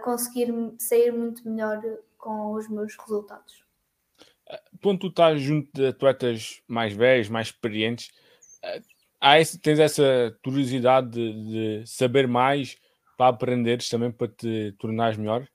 conseguir 0.01 0.47
sair 0.79 1.11
muito 1.11 1.45
melhor 1.45 1.81
com 2.17 2.53
os 2.53 2.69
meus 2.69 2.95
resultados. 2.95 3.65
Quando 4.81 4.99
tu 4.99 5.07
estás 5.07 5.41
junto 5.41 5.69
de 5.73 5.87
atletas 5.87 6.61
mais 6.65 6.93
velhos, 6.93 7.27
mais 7.27 7.47
experientes, 7.47 8.09
há 9.19 9.41
esse, 9.41 9.59
tens 9.59 9.77
essa 9.77 10.33
curiosidade 10.41 11.09
de, 11.09 11.81
de 11.81 11.85
saber 11.85 12.29
mais 12.29 12.77
para 13.17 13.29
aprenderes 13.29 13.89
também 13.89 14.11
para 14.11 14.27
te 14.27 14.73
tornares 14.79 15.17
melhor? 15.17 15.47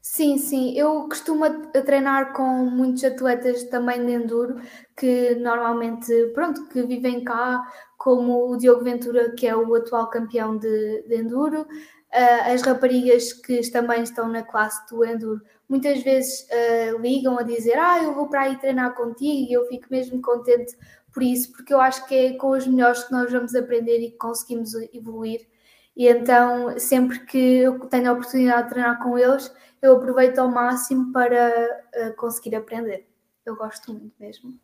Sim, 0.00 0.36
sim. 0.36 0.76
Eu 0.76 1.08
costumo 1.08 1.44
treinar 1.86 2.32
com 2.32 2.64
muitos 2.64 3.04
atletas 3.04 3.62
também 3.64 4.04
de 4.04 4.12
enduro 4.12 4.60
que 4.96 5.36
normalmente, 5.36 6.12
pronto, 6.34 6.68
que 6.68 6.82
vivem 6.82 7.22
cá, 7.22 7.62
como 7.96 8.50
o 8.50 8.56
Diogo 8.56 8.82
Ventura, 8.82 9.30
que 9.36 9.46
é 9.46 9.54
o 9.54 9.74
atual 9.76 10.10
campeão 10.10 10.58
de, 10.58 11.02
de 11.02 11.16
enduro, 11.16 11.62
uh, 11.62 12.52
as 12.52 12.62
raparigas 12.62 13.32
que 13.32 13.60
também 13.70 14.02
estão 14.02 14.28
na 14.28 14.42
classe 14.42 14.84
do 14.88 15.04
enduro, 15.04 15.40
muitas 15.68 16.02
vezes 16.02 16.48
uh, 16.50 16.98
ligam 16.98 17.38
a 17.38 17.42
dizer, 17.44 17.78
ah, 17.78 18.02
eu 18.02 18.12
vou 18.12 18.28
para 18.28 18.42
aí 18.42 18.58
treinar 18.58 18.94
contigo 18.94 19.48
e 19.48 19.52
eu 19.52 19.66
fico 19.68 19.86
mesmo 19.88 20.20
contente 20.20 20.76
por 21.12 21.22
isso, 21.22 21.52
porque 21.52 21.72
eu 21.72 21.80
acho 21.80 22.06
que 22.08 22.14
é 22.14 22.32
com 22.36 22.50
os 22.50 22.66
melhores 22.66 23.04
que 23.04 23.12
nós 23.12 23.30
vamos 23.30 23.54
aprender 23.54 23.98
e 24.00 24.10
que 24.10 24.16
conseguimos 24.16 24.74
evoluir. 24.92 25.46
E 25.96 26.08
então, 26.08 26.78
sempre 26.78 27.20
que 27.20 27.38
eu 27.38 27.78
tenho 27.80 28.10
a 28.10 28.12
oportunidade 28.12 28.64
de 28.64 28.68
treinar 28.70 29.02
com 29.02 29.18
eles, 29.18 29.52
eu 29.80 29.96
aproveito 29.96 30.38
ao 30.38 30.48
máximo 30.48 31.12
para 31.12 31.84
uh, 31.94 32.16
conseguir 32.16 32.54
aprender. 32.56 33.06
Eu 33.44 33.56
gosto 33.56 33.92
muito 33.92 34.14
mesmo. 34.18 34.54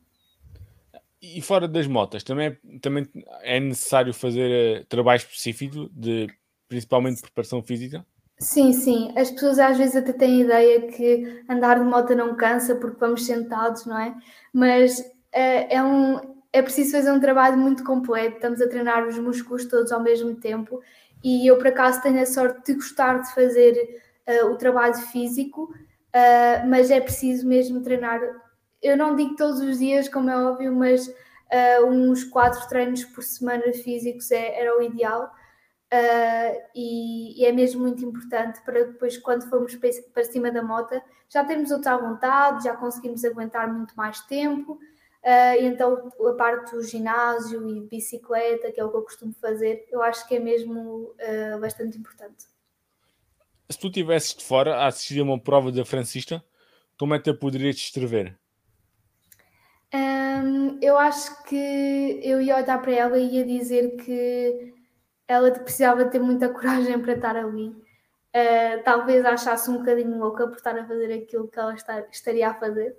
E 1.20 1.42
fora 1.42 1.66
das 1.66 1.87
motas, 1.87 2.23
também, 2.23 2.56
também 2.80 3.08
é 3.42 3.58
necessário 3.58 4.14
fazer 4.14 4.82
uh, 4.82 4.87
trabalho 4.87 5.18
específico, 5.18 5.90
de, 5.92 6.28
principalmente 6.68 7.16
de 7.16 7.23
preparação 7.23 7.62
física? 7.62 8.06
Sim, 8.38 8.73
sim. 8.73 9.12
As 9.16 9.30
pessoas 9.32 9.58
às 9.58 9.76
vezes 9.76 9.97
até 9.97 10.12
têm 10.12 10.42
a 10.42 10.44
ideia 10.44 10.92
que 10.92 11.42
andar 11.49 11.80
de 11.80 11.85
moto 11.85 12.14
não 12.14 12.37
cansa 12.37 12.76
porque 12.76 13.00
vamos 13.00 13.26
sentados, 13.26 13.85
não 13.85 13.99
é? 13.99 14.14
Mas 14.52 15.00
uh, 15.00 15.04
é, 15.32 15.82
um, 15.82 16.37
é 16.52 16.62
preciso 16.62 16.92
fazer 16.92 17.11
um 17.11 17.18
trabalho 17.18 17.58
muito 17.58 17.82
completo. 17.82 18.37
Estamos 18.37 18.61
a 18.62 18.68
treinar 18.68 19.06
os 19.06 19.18
músculos 19.18 19.64
todos 19.64 19.90
ao 19.90 20.00
mesmo 20.00 20.37
tempo 20.37 20.80
e 21.22 21.46
eu, 21.46 21.56
por 21.56 21.68
acaso, 21.68 22.02
tenho 22.02 22.20
a 22.20 22.26
sorte 22.26 22.66
de 22.66 22.75
gostar 22.75 23.20
de 23.20 23.34
fazer 23.34 24.02
uh, 24.26 24.46
o 24.46 24.56
trabalho 24.56 24.94
físico, 24.94 25.64
uh, 25.64 26.68
mas 26.68 26.90
é 26.90 27.00
preciso 27.00 27.46
mesmo 27.46 27.82
treinar. 27.82 28.20
Eu 28.82 28.96
não 28.96 29.16
digo 29.16 29.34
todos 29.37 29.60
os 29.60 29.78
dias, 29.78 30.08
como 30.08 30.30
é 30.30 30.37
óbvio, 30.37 30.75
mas 30.75 31.06
uh, 31.08 31.87
uns 31.87 32.25
quatro 32.25 32.68
treinos 32.68 33.04
por 33.04 33.25
semana 33.25 33.72
físicos 33.72 34.30
é, 34.30 34.60
era 34.60 34.76
o 34.78 34.82
ideal. 34.82 35.30
E, 36.75 37.42
e, 37.42 37.46
é 37.46 37.50
mesmo 37.50 37.80
muito 37.80 38.04
importante 38.04 38.60
para 38.60 38.84
depois, 38.84 39.16
quando 39.16 39.48
formos 39.48 39.75
para 39.75 40.25
cima 40.25 40.50
da 40.50 40.62
moto, 40.62 41.00
já 41.30 41.42
termos 41.42 41.70
outra 41.70 41.96
vontade, 41.96 42.64
já 42.64 42.76
conseguimos 42.76 43.25
aguentar 43.25 43.72
muito 43.72 43.94
mais 43.96 44.20
tempo. 44.20 44.78
Uh, 45.28 45.61
então, 45.61 46.11
a 46.26 46.32
parte 46.32 46.75
do 46.75 46.82
ginásio 46.82 47.68
e 47.68 47.80
bicicleta, 47.82 48.73
que 48.73 48.80
é 48.80 48.85
o 48.85 48.90
que 48.90 48.97
eu 48.97 49.02
costumo 49.02 49.35
fazer, 49.35 49.87
eu 49.90 50.00
acho 50.02 50.26
que 50.26 50.37
é 50.37 50.38
mesmo 50.38 51.14
uh, 51.20 51.61
bastante 51.61 51.99
importante 51.99 52.47
se 53.70 53.78
tu 53.78 53.88
estivesses 53.88 54.35
de 54.35 54.44
fora 54.44 54.76
a 54.76 54.87
assistir 54.87 55.20
a 55.20 55.23
uma 55.23 55.38
prova 55.38 55.70
da 55.70 55.85
Francista, 55.85 56.42
como 56.99 57.14
é 57.14 57.18
que 57.18 57.25
tu 57.25 57.35
poderias 57.35 57.76
descrever? 57.76 58.37
Um, 59.94 60.78
eu 60.80 60.99
acho 60.99 61.44
que 61.44 62.20
eu 62.23 62.40
ia 62.40 62.56
olhar 62.56 62.80
para 62.80 62.92
ela 62.92 63.18
e 63.18 63.37
ia 63.37 63.44
dizer 63.44 63.97
que 63.97 64.75
ela 65.26 65.50
precisava 65.50 66.06
ter 66.06 66.18
muita 66.18 66.49
coragem 66.52 66.99
para 67.00 67.12
estar 67.14 67.37
ali. 67.37 67.68
Uh, 67.68 68.82
talvez 68.85 69.25
achasse 69.25 69.70
um 69.70 69.78
bocadinho 69.78 70.18
louca 70.18 70.47
por 70.47 70.56
estar 70.56 70.76
a 70.78 70.87
fazer 70.87 71.12
aquilo 71.12 71.49
que 71.49 71.58
ela 71.58 71.75
está, 71.75 72.00
estaria 72.11 72.49
a 72.49 72.54
fazer, 72.54 72.97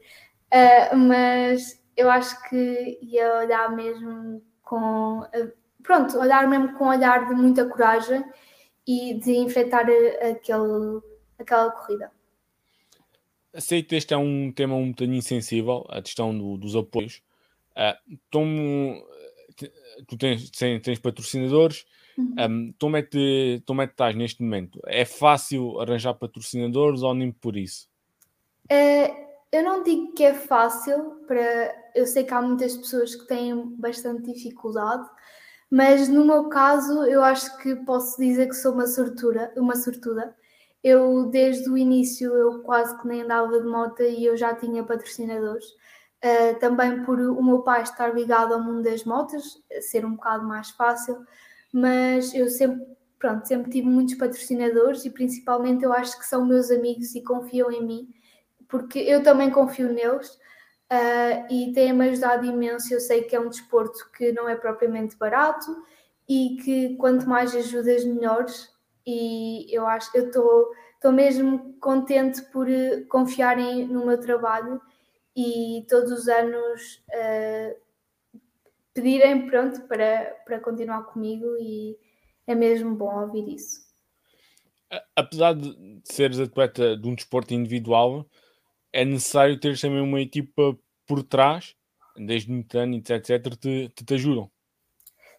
uh, 0.53 0.98
mas 0.98 1.78
eu 2.00 2.10
acho 2.10 2.41
que 2.48 2.98
ia 3.01 3.39
olhar 3.39 3.75
mesmo 3.75 4.41
com. 4.63 5.20
Uh, 5.20 5.51
pronto, 5.84 6.18
olhar 6.18 6.48
mesmo 6.48 6.77
com 6.77 6.86
um 6.86 6.89
olhar 6.89 7.27
de 7.27 7.36
muita 7.36 7.68
coragem 7.68 8.24
e 8.88 9.15
de 9.15 9.32
enfrentar 9.36 9.82
aquele, 9.82 11.01
aquela 11.38 11.72
corrida. 11.72 12.10
Sei 13.56 13.84
que 13.84 13.96
este 13.96 14.13
é 14.13 14.18
um 14.18 14.51
tema 14.51 14.75
um 14.75 14.91
bocadinho 14.91 15.22
sensível, 15.22 15.86
a 15.89 16.01
questão 16.01 16.36
do, 16.38 16.58
dos 16.58 16.74
apoios. 16.74 17.22
Uh, 17.72 18.18
tomo, 18.32 19.03
tu 20.08 20.18
tens, 20.18 20.50
tens, 20.51 21.00
patrocinadores, 21.00 21.86
uhum. 22.18 22.36
um, 22.39 22.74
como, 22.79 22.96
é 22.96 23.01
que, 23.01 23.62
como 23.65 23.82
é 23.82 23.88
que 23.88 23.94
estás 23.94 24.15
neste 24.15 24.41
momento? 24.41 24.79
É 24.86 25.03
fácil 25.03 25.82
arranjar 25.82 26.13
patrocinadores 26.13 27.01
ou 27.01 27.13
nem 27.13 27.32
por 27.32 27.58
isso? 27.58 27.89
Uh, 28.72 29.28
eu 29.51 29.63
não 29.63 29.84
digo 29.84 30.13
que 30.13 30.24
é 30.24 30.34
fácil, 30.34 31.24
para... 31.27 31.74
eu 31.96 32.06
sei 32.06 32.24
que 32.24 32.34
há 32.34 32.41
muitas 32.41 32.75
pessoas 32.77 33.15
que 33.15 33.27
têm 33.27 33.75
bastante 33.77 34.32
dificuldade, 34.32 35.08
mas 35.70 36.08
no 36.08 36.25
meu 36.25 36.50
caso, 36.50 37.03
eu 37.06 37.24
acho 37.24 37.58
que 37.60 37.75
posso 37.77 38.18
dizer 38.20 38.48
que 38.48 38.56
sou 38.56 38.74
uma 38.74 38.88
sortuda, 38.88 39.53
uma 39.56 39.75
sortuda. 39.75 40.36
Eu, 40.84 41.25
desde 41.25 41.70
o 41.70 41.77
início, 41.77 42.34
eu 42.34 42.62
quase 42.63 43.00
que 43.00 43.08
nem 43.08 43.22
andava 43.22 43.60
de 43.60 43.68
moto 43.68 44.01
e 44.01 44.25
eu 44.25 44.36
já 44.38 44.56
tinha 44.56 44.84
patrocinadores. 44.84 45.65
Uh, 46.24 46.60
também 46.60 47.03
por 47.03 47.20
o 47.20 47.41
meu 47.41 47.62
pai 47.62 47.84
estar 47.84 48.13
ligado 48.13 48.53
ao 48.53 48.62
mundo 48.62 48.84
das 48.84 49.06
motos, 49.06 49.63
ser 49.82 50.06
um 50.06 50.15
bocado 50.15 50.46
mais 50.46 50.70
fácil, 50.72 51.18
mas 51.72 52.34
eu 52.34 52.50
sempre, 52.50 52.86
pronto, 53.18 53.48
sempre 53.48 53.72
tive 53.72 53.88
muitos 53.88 54.15
patrocinadores 54.15 55.06
e 55.06 55.10
principalmente 55.12 55.84
eu 55.86 55.94
acho 55.94 56.18
que 56.20 56.25
são 56.25 56.46
meus 56.46 56.72
amigos 56.72 57.15
e 57.15 57.24
confiam 57.24 57.72
em 57.72 57.86
mim, 57.86 58.13
porque 58.69 58.99
eu 58.99 59.21
também 59.23 59.49
confio 59.49 59.91
neles 59.91 60.29
uh, 60.29 61.51
e 61.51 61.73
tem-me 61.73 62.09
ajudado 62.09 62.45
imenso. 62.45 62.93
Eu 62.93 63.01
sei 63.01 63.23
que 63.23 63.35
é 63.35 63.39
um 63.39 63.49
desporto 63.49 64.09
que 64.15 64.31
não 64.31 64.47
é 64.47 64.55
propriamente 64.55 65.17
barato 65.17 65.83
e 66.27 66.57
que 66.63 66.95
quanto 66.95 67.27
mais 67.27 67.53
ajudas, 67.55 68.05
melhores. 68.05 68.71
E 69.05 69.65
eu 69.75 69.88
acho, 69.88 70.15
eu 70.15 70.27
estou 70.27 71.11
mesmo 71.11 71.73
contente 71.79 72.43
por 72.51 72.69
eh, 72.69 73.01
confiarem 73.09 73.88
no 73.88 74.05
meu 74.05 74.19
trabalho 74.19 74.79
e 75.35 75.85
todos 75.89 76.11
os 76.11 76.27
anos 76.27 77.03
uh, 77.09 77.75
pedirem 78.93 79.47
pronto 79.47 79.81
para, 79.88 80.35
para 80.45 80.59
continuar 80.59 81.03
comigo 81.05 81.45
e 81.59 81.97
é 82.45 82.53
mesmo 82.53 82.95
bom 82.95 83.21
ouvir 83.21 83.55
isso. 83.55 83.89
Apesar 85.15 85.53
de 85.53 86.01
seres 86.03 86.39
atleta 86.39 86.95
de 86.97 87.07
um 87.07 87.15
desporto 87.15 87.53
individual, 87.53 88.27
é 88.91 89.05
necessário 89.05 89.60
ter 89.60 89.79
também 89.79 90.01
uma 90.01 90.22
equipa 90.22 90.77
por 91.05 91.24
trás, 91.24 91.75
desde 92.15 92.51
Nintendo, 92.51 92.98
etc., 92.98 93.55
te, 93.55 93.89
te, 93.89 94.05
te 94.05 94.13
ajudam. 94.13 94.50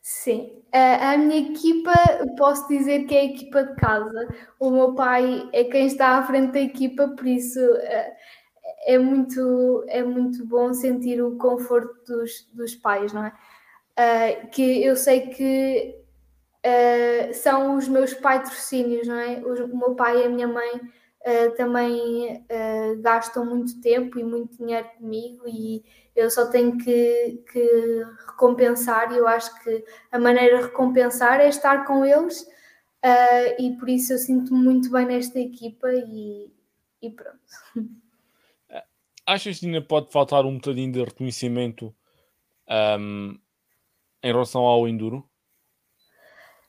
Sim, 0.02 0.62
a, 0.73 1.12
a 1.12 1.19
minha 1.19 1.50
equipa, 1.50 1.92
posso 2.38 2.66
dizer 2.69 3.04
que 3.04 3.14
é 3.14 3.21
a 3.21 3.25
equipa 3.25 3.64
de 3.64 3.75
casa. 3.76 4.28
O 4.59 4.71
meu 4.71 4.95
pai 4.95 5.49
é 5.52 5.64
quem 5.64 5.87
está 5.87 6.19
à 6.19 6.23
frente 6.23 6.52
da 6.52 6.61
equipa, 6.61 7.09
por 7.09 7.26
isso 7.26 7.61
é, 7.61 8.16
é 8.87 8.99
muito, 8.99 9.85
é 9.88 10.02
muito 10.02 10.45
bom 10.47 10.73
sentir 10.73 11.23
o 11.23 11.37
conforto 11.37 12.02
dos, 12.07 12.49
dos 12.54 12.75
pais, 12.75 13.12
não 13.12 13.26
é? 13.26 13.33
Uh, 13.99 14.49
que 14.49 14.83
eu 14.83 14.97
sei 14.97 15.28
que 15.28 15.95
uh, 16.64 17.35
são 17.35 17.76
os 17.76 17.87
meus 17.87 18.14
patrocínios, 18.14 19.07
não 19.07 19.16
é? 19.16 19.38
O, 19.45 19.66
o 19.66 19.76
meu 19.76 19.95
pai 19.95 20.23
e 20.23 20.25
a 20.25 20.28
minha 20.30 20.49
mãe 20.49 20.80
uh, 21.27 21.55
também 21.57 22.45
gastam 23.00 23.45
muito 23.45 23.81
tempo 23.81 24.19
e 24.19 24.25
muito 24.25 24.57
dinheiro 24.57 24.89
comigo 24.99 25.45
e 25.47 25.85
eu 26.15 26.31
só 26.31 26.50
tenho 26.50 26.77
que, 26.77 27.43
que 27.50 28.05
recompensar 28.27 29.12
e 29.12 29.17
eu 29.17 29.27
acho 29.27 29.62
que 29.62 29.85
a 30.12 30.19
maneira 30.19 30.59
de 30.59 30.65
recompensar 30.65 31.41
é 31.41 31.49
estar 31.49 31.87
com 31.87 32.05
eles 32.05 32.43
uh, 32.43 33.55
e 33.62 33.77
por 33.79 33.89
isso 33.89 34.12
eu 34.12 34.19
sinto-me 34.19 34.62
muito 34.62 34.91
bem 34.91 35.07
nesta 35.07 35.39
equipa 35.39 35.89
e, 35.93 36.53
e 37.00 37.11
pronto. 37.11 37.39
Achas 39.27 39.61
que 39.61 39.67
ainda 39.67 39.81
pode 39.81 40.11
faltar 40.11 40.45
um 40.45 40.57
bocadinho 40.57 40.93
de 40.93 41.05
reconhecimento 41.05 41.95
um, 42.99 43.39
em 44.23 44.33
relação 44.33 44.62
ao 44.62 44.89
Enduro? 44.89 45.29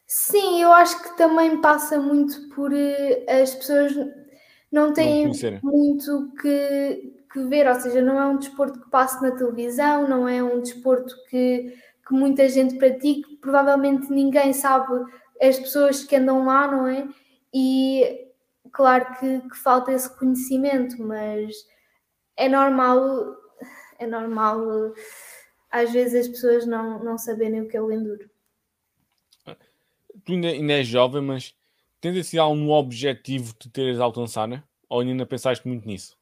Sim, 0.05 0.62
eu 0.62 0.72
acho 0.72 1.01
que 1.01 1.17
também 1.17 1.60
passa 1.62 1.98
muito 2.00 2.50
por 2.50 2.72
uh, 2.72 3.41
as 3.41 3.55
pessoas 3.55 3.93
não 4.71 4.93
têm 4.93 5.27
não 5.27 5.59
muito 5.61 6.31
que, 6.41 7.13
que 7.31 7.43
ver, 7.45 7.67
ou 7.67 7.75
seja, 7.75 8.01
não 8.01 8.19
é 8.19 8.25
um 8.25 8.37
desporto 8.37 8.79
que 8.79 8.89
passe 8.89 9.21
na 9.21 9.31
televisão, 9.31 10.07
não 10.07 10.27
é 10.27 10.41
um 10.41 10.61
desporto 10.61 11.13
que, 11.29 11.77
que 12.07 12.13
muita 12.13 12.47
gente 12.47 12.77
pratique, 12.77 13.35
provavelmente 13.37 14.11
ninguém 14.11 14.53
sabe 14.53 15.05
as 15.41 15.59
pessoas 15.59 16.03
que 16.03 16.15
andam 16.15 16.45
lá, 16.45 16.71
não 16.71 16.87
é? 16.87 17.07
E 17.53 18.27
claro 18.71 19.17
que, 19.19 19.41
que 19.49 19.57
falta 19.57 19.91
esse 19.91 20.17
conhecimento, 20.17 21.01
mas 21.01 21.53
é 22.37 22.47
normal, 22.47 23.35
é 23.99 24.07
normal 24.07 24.93
às 25.69 25.91
vezes 25.91 26.27
as 26.27 26.27
pessoas 26.27 26.65
não, 26.65 27.03
não 27.03 27.17
saberem 27.17 27.61
o 27.61 27.67
que 27.67 27.75
é 27.75 27.81
o 27.81 27.91
enduro. 27.91 28.29
Tu 30.23 30.33
ainda, 30.33 30.49
ainda 30.49 30.73
és 30.73 30.87
jovem, 30.87 31.21
mas 31.21 31.55
tens 32.01 32.17
assim 32.17 32.38
algum 32.38 32.72
objetivo 32.72 33.53
de 33.60 33.70
teres 33.70 34.00
alcançar, 34.00 34.48
né? 34.48 34.63
Ou 34.89 35.00
ainda 35.01 35.25
pensaste 35.25 35.65
muito 35.67 35.88
nisso? 35.88 36.17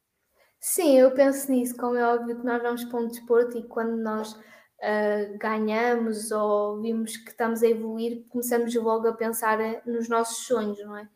Sim, 0.60 0.98
eu 0.98 1.10
penso 1.12 1.50
nisso. 1.50 1.74
Como 1.76 1.96
é 1.96 2.04
óbvio 2.04 2.38
que 2.38 2.44
nós 2.44 2.62
vamos 2.62 2.84
para 2.84 3.00
um 3.00 3.08
desporto 3.08 3.58
e 3.58 3.62
quando 3.62 3.96
nós 3.96 4.32
uh, 4.34 5.38
ganhamos 5.38 6.30
ou 6.30 6.80
vimos 6.82 7.16
que 7.16 7.30
estamos 7.30 7.62
a 7.62 7.68
evoluir, 7.68 8.24
começamos 8.28 8.74
logo 8.74 9.08
a 9.08 9.14
pensar 9.14 9.58
eh, 9.60 9.82
nos 9.86 10.08
nossos 10.08 10.46
sonhos, 10.46 10.78
não 10.80 10.96
é? 10.96 11.08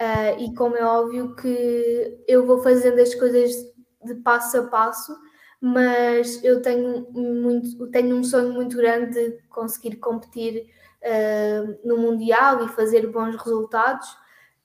Uh, 0.00 0.40
e 0.40 0.54
como 0.54 0.76
é 0.76 0.84
óbvio 0.84 1.36
que 1.36 2.24
eu 2.26 2.46
vou 2.46 2.62
fazendo 2.62 2.98
as 3.00 3.14
coisas 3.14 3.52
de 4.04 4.14
passo 4.16 4.58
a 4.58 4.66
passo, 4.66 5.16
mas 5.60 6.42
eu 6.42 6.62
tenho, 6.62 7.06
muito, 7.12 7.86
tenho 7.90 8.16
um 8.16 8.24
sonho 8.24 8.52
muito 8.52 8.76
grande 8.76 9.12
de 9.12 9.42
conseguir 9.48 9.96
competir 9.96 10.66
uh, 11.02 11.78
no 11.86 11.98
Mundial 11.98 12.64
e 12.64 12.68
fazer 12.68 13.06
bons 13.08 13.36
resultados. 13.36 14.08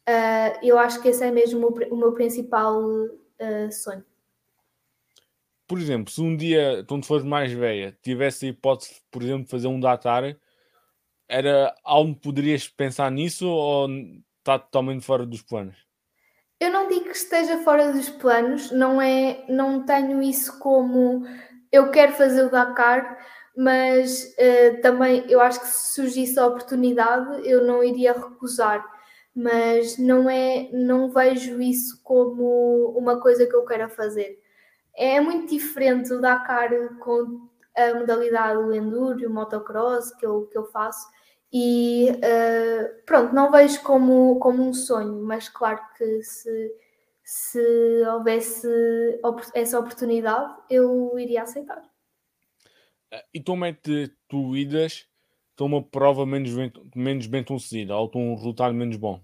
Uh, 0.08 0.60
eu 0.62 0.77
acho 0.77 1.01
que 1.01 1.10
esse 1.10 1.24
é 1.24 1.32
mesmo 1.32 1.68
o, 1.68 1.94
o 1.94 1.98
meu 1.98 2.13
principal 2.13 2.80
uh, 2.80 3.72
sonho 3.72 4.06
por 5.68 5.79
exemplo, 5.79 6.12
se 6.12 6.22
um 6.22 6.36
dia, 6.36 6.86
quando 6.88 7.05
fores 7.05 7.25
mais 7.25 7.51
velha, 7.51 7.98
tivesse 8.01 8.46
a 8.46 8.50
hipótese, 8.50 9.01
por 9.09 9.22
exemplo, 9.24 9.46
de 9.46 9.50
fazer 9.50 9.68
um 9.68 9.79
Dakar, 9.79 10.36
era 11.27 11.74
algo 11.83 12.14
que 12.14 12.22
poderias 12.22 12.68
pensar 12.68 13.09
nisso 13.12 13.48
ou 13.48 13.90
está 14.40 14.59
totalmente 14.59 15.03
fora 15.03 15.25
dos 15.25 15.42
planos? 15.42 15.75
Eu 16.59 16.72
não 16.72 16.88
digo 16.88 17.05
que 17.05 17.18
esteja 17.18 17.57
fora 17.64 17.92
dos 17.92 18.09
planos, 18.09 18.72
não 18.72 19.01
é, 19.01 19.44
não 19.50 19.86
tenho 19.86 20.22
isso 20.22 20.59
como 20.59 21.25
eu 21.72 21.90
quero 21.92 22.14
fazer 22.14 22.46
o 22.46 22.51
Dakar, 22.51 23.18
mas 23.55 24.33
uh, 24.33 24.81
também 24.81 25.25
eu 25.29 25.39
acho 25.41 25.61
que 25.61 25.68
se 25.68 25.94
surgisse 25.94 26.39
a 26.39 26.48
oportunidade 26.48 27.48
eu 27.48 27.63
não 27.65 27.83
iria 27.83 28.13
recusar, 28.13 28.85
mas 29.33 29.98
não 29.98 30.29
é, 30.29 30.70
não 30.72 31.09
vejo 31.09 31.61
isso 31.61 32.01
como 32.03 32.94
uma 32.98 33.20
coisa 33.20 33.46
que 33.46 33.55
eu 33.55 33.65
quero 33.65 33.89
fazer 33.89 34.39
é 34.96 35.20
muito 35.20 35.50
diferente 35.50 36.13
o 36.13 36.22
Dakar 36.22 36.70
com 37.00 37.50
a 37.75 37.94
modalidade 37.94 38.63
do 38.63 38.74
enduro, 38.74 39.27
o 39.27 39.33
motocross 39.33 40.11
que 40.15 40.25
eu, 40.25 40.48
que 40.48 40.57
eu 40.57 40.65
faço 40.65 41.07
e 41.51 42.09
uh, 42.11 43.03
pronto, 43.05 43.33
não 43.33 43.51
vejo 43.51 43.81
como, 43.83 44.39
como 44.39 44.63
um 44.63 44.74
sonho, 44.74 45.22
mas 45.24 45.50
claro 45.50 45.79
que 45.98 46.24
se, 46.24 46.74
se 47.24 48.03
houvesse 48.07 48.68
essa 49.53 49.79
oportunidade 49.79 50.53
eu 50.70 51.18
iria 51.20 51.44
aceitar. 51.44 51.83
E 53.34 53.42
como 53.42 53.66
é 53.66 53.74
que 53.74 54.12
tu 54.28 54.56
idas 54.56 55.08
a 55.58 55.64
uma 55.64 55.82
prova 55.82 56.25
menos 56.25 56.54
bem, 56.54 56.72
menos 56.96 57.28
bem 57.28 57.44
concedida 57.44 57.96
ou 57.96 58.12
um 58.16 58.36
resultado 58.36 58.74
menos 58.74 58.98
bom? 58.98 59.22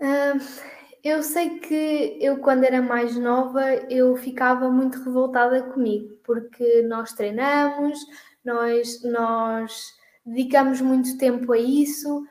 Uh, 0.00 0.40
eu 1.02 1.22
sei 1.22 1.58
que 1.60 2.18
eu, 2.20 2.38
quando 2.38 2.64
era 2.64 2.82
mais 2.82 3.16
nova, 3.16 3.62
eu 3.90 4.16
ficava 4.16 4.70
muito 4.70 5.02
revoltada 5.02 5.62
comigo, 5.62 6.18
porque 6.24 6.82
nós 6.82 7.12
treinamos, 7.12 7.98
nós, 8.44 9.02
nós 9.04 9.94
dedicamos 10.24 10.80
muito 10.80 11.16
tempo 11.16 11.52
a 11.52 11.58
isso 11.58 12.26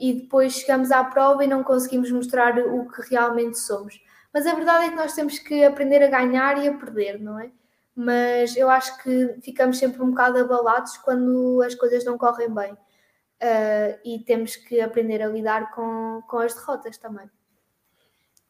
e 0.00 0.14
depois 0.14 0.54
chegamos 0.54 0.90
à 0.90 1.04
prova 1.04 1.44
e 1.44 1.46
não 1.46 1.62
conseguimos 1.62 2.10
mostrar 2.10 2.58
o 2.58 2.88
que 2.90 3.02
realmente 3.08 3.58
somos. 3.58 4.00
Mas 4.32 4.46
a 4.46 4.54
verdade 4.54 4.86
é 4.86 4.88
que 4.90 4.96
nós 4.96 5.14
temos 5.14 5.38
que 5.38 5.64
aprender 5.64 6.02
a 6.02 6.10
ganhar 6.10 6.58
e 6.62 6.66
a 6.66 6.74
perder, 6.74 7.20
não 7.20 7.38
é? 7.38 7.50
Mas 7.94 8.56
eu 8.56 8.68
acho 8.68 9.02
que 9.02 9.36
ficamos 9.40 9.78
sempre 9.78 10.02
um 10.02 10.10
bocado 10.10 10.38
abalados 10.38 10.96
quando 10.98 11.62
as 11.62 11.74
coisas 11.74 12.04
não 12.04 12.18
correm 12.18 12.52
bem. 12.52 12.72
Uh, 12.72 13.98
e 14.04 14.18
temos 14.20 14.56
que 14.56 14.80
aprender 14.80 15.22
a 15.22 15.28
lidar 15.28 15.72
com, 15.72 16.22
com 16.28 16.38
as 16.38 16.54
derrotas 16.54 16.98
também. 16.98 17.26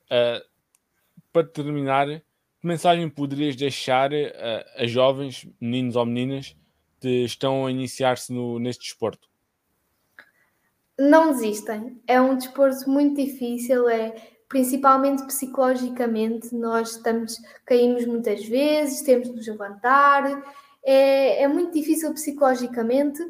Uh, 0.06 0.44
para 1.32 1.46
terminar, 1.46 2.06
que 2.06 2.66
mensagem 2.66 3.08
poderias 3.10 3.56
deixar 3.56 4.12
uh, 4.12 4.64
a 4.76 4.86
jovens, 4.86 5.48
meninos 5.60 5.96
ou 5.96 6.06
meninas, 6.06 6.56
que 7.00 7.24
estão 7.24 7.66
a 7.66 7.70
iniciar-se 7.70 8.32
neste 8.32 8.84
desporto? 8.84 9.28
Não 10.98 11.32
desistem. 11.32 12.00
É 12.06 12.20
um 12.20 12.36
desporto 12.36 12.88
muito 12.88 13.16
difícil, 13.16 13.88
é 13.88 14.33
principalmente 14.48 15.24
psicologicamente. 15.26 16.54
Nós 16.54 16.96
estamos, 16.96 17.40
caímos 17.64 18.06
muitas 18.06 18.44
vezes, 18.44 19.02
temos 19.02 19.28
de 19.28 19.36
nos 19.36 19.46
levantar. 19.46 20.42
É, 20.82 21.42
é 21.42 21.48
muito 21.48 21.72
difícil 21.72 22.12
psicologicamente 22.12 23.22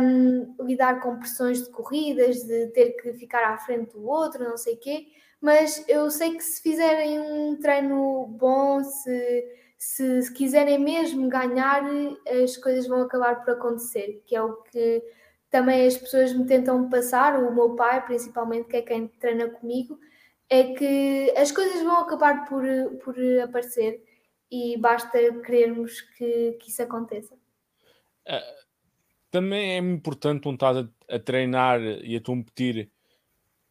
um, 0.00 0.64
lidar 0.64 1.00
com 1.00 1.18
pressões 1.18 1.62
de 1.62 1.70
corridas, 1.70 2.42
de 2.42 2.68
ter 2.68 2.92
que 2.92 3.12
ficar 3.14 3.44
à 3.52 3.58
frente 3.58 3.92
do 3.92 4.06
outro, 4.06 4.44
não 4.44 4.56
sei 4.56 4.74
o 4.74 4.78
quê 4.78 5.06
mas 5.40 5.84
eu 5.88 6.10
sei 6.10 6.34
que 6.34 6.42
se 6.42 6.62
fizerem 6.62 7.20
um 7.20 7.56
treino 7.56 8.26
bom, 8.26 8.82
se, 8.82 9.44
se, 9.78 10.22
se, 10.22 10.32
quiserem 10.32 10.78
mesmo 10.78 11.28
ganhar, 11.28 11.84
as 12.42 12.56
coisas 12.56 12.86
vão 12.86 13.02
acabar 13.02 13.44
por 13.44 13.52
acontecer, 13.52 14.22
que 14.26 14.34
é 14.34 14.42
o 14.42 14.54
que 14.62 15.02
também 15.56 15.86
as 15.86 15.96
pessoas 15.96 16.34
me 16.34 16.44
tentam 16.44 16.86
passar, 16.90 17.42
o 17.42 17.54
meu 17.54 17.74
pai, 17.74 18.04
principalmente, 18.04 18.68
que 18.68 18.76
é 18.76 18.82
quem 18.82 19.08
treina 19.08 19.48
comigo, 19.48 19.98
é 20.50 20.74
que 20.74 21.32
as 21.34 21.50
coisas 21.50 21.82
vão 21.82 22.00
acabar 22.00 22.46
por, 22.46 22.62
por 23.02 23.16
aparecer 23.42 24.04
e 24.50 24.76
basta 24.76 25.18
querermos 25.40 26.02
que, 26.02 26.58
que 26.60 26.68
isso 26.68 26.82
aconteça. 26.82 27.34
Uh, 28.28 28.66
também 29.30 29.72
é 29.72 29.78
importante 29.78 30.46
um 30.46 30.52
estás 30.52 30.76
a, 30.76 30.88
a 31.08 31.18
treinar 31.18 31.80
e 31.80 32.16
a 32.16 32.20
competir 32.20 32.90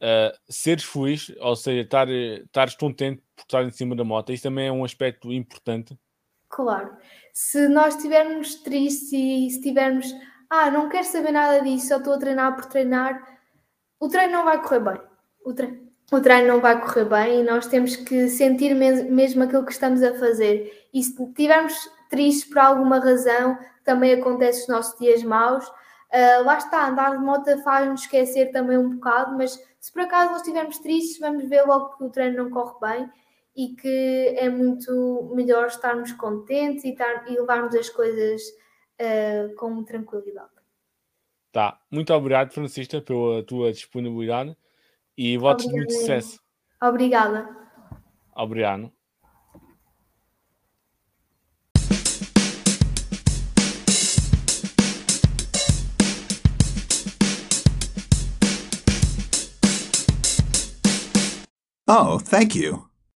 uh, 0.01 0.35
seres 0.49 0.85
feliz, 0.85 1.31
ou 1.39 1.55
seja, 1.55 1.81
estar, 1.81 2.09
estares 2.09 2.73
contente 2.73 3.21
por 3.35 3.43
estar 3.43 3.63
em 3.63 3.69
cima 3.69 3.95
da 3.95 4.03
moto, 4.03 4.33
isso 4.33 4.41
também 4.41 4.69
é 4.69 4.71
um 4.71 4.83
aspecto 4.83 5.31
importante. 5.31 5.95
Claro. 6.49 6.97
Se 7.31 7.67
nós 7.67 7.95
estivermos 7.95 8.55
tristes 8.55 9.13
e 9.13 9.49
se 9.51 9.61
tivermos, 9.61 10.11
ah, 10.59 10.71
não 10.71 10.89
quero 10.89 11.05
saber 11.05 11.31
nada 11.31 11.61
disso, 11.61 11.87
só 11.87 11.97
estou 11.97 12.13
a 12.13 12.17
treinar 12.17 12.55
por 12.55 12.65
treinar, 12.65 13.39
o 13.99 14.07
treino 14.07 14.33
não 14.33 14.45
vai 14.45 14.61
correr 14.61 14.79
bem. 14.79 15.01
O 15.45 15.53
treino, 15.53 15.85
o 16.11 16.21
treino 16.21 16.47
não 16.47 16.61
vai 16.61 16.79
correr 16.79 17.05
bem 17.05 17.39
e 17.39 17.43
nós 17.43 17.67
temos 17.67 17.95
que 17.95 18.27
sentir 18.27 18.73
mesmo 18.75 19.43
aquilo 19.43 19.65
que 19.65 19.71
estamos 19.71 20.03
a 20.03 20.13
fazer. 20.13 20.87
E 20.93 21.01
se 21.03 21.21
estivermos 21.23 21.73
tristes 22.09 22.45
por 22.45 22.59
alguma 22.59 22.99
razão, 22.99 23.57
também 23.83 24.13
acontece 24.13 24.59
nos 24.59 24.67
nossos 24.67 24.99
dias 24.99 25.23
maus, 25.23 25.67
uh, 25.67 26.43
lá 26.45 26.57
está, 26.57 26.87
andar 26.87 27.17
de 27.17 27.23
moto 27.23 27.57
faz-nos 27.63 28.01
esquecer 28.01 28.51
também 28.51 28.77
um 28.77 28.95
bocado, 28.95 29.37
mas 29.37 29.59
se 29.79 29.91
por 29.91 30.03
acaso 30.03 30.31
nós 30.31 30.41
estivermos 30.41 30.79
tristes, 30.79 31.19
vamos 31.19 31.47
ver 31.47 31.63
logo 31.63 31.97
que 31.97 32.03
o 32.03 32.09
treino 32.09 32.43
não 32.43 32.49
corre 32.49 32.75
bem 32.81 33.09
e 33.55 33.75
que 33.75 34.35
é 34.37 34.49
muito 34.49 35.31
melhor 35.33 35.67
estarmos 35.67 36.11
contentes 36.11 36.83
e, 36.83 36.93
tar, 36.93 37.25
e 37.27 37.39
levarmos 37.39 37.73
as 37.73 37.89
coisas 37.89 38.41
uh, 39.01 39.55
com 39.55 39.83
tranquilidade. 39.83 40.49
Tá, 41.51 41.79
muito 41.89 42.13
obrigado, 42.13 42.51
Francisca, 42.51 43.01
pela 43.01 43.41
tua 43.43 43.71
disponibilidade 43.71 44.57
e 45.17 45.37
votos 45.37 45.65
de 45.65 45.71
muito 45.71 45.93
sucesso. 45.93 46.39
Obrigada. 46.81 47.49
Obrigado. 48.35 48.91
Oh, 61.87 62.19
thank 62.19 62.55
you. 62.55 62.89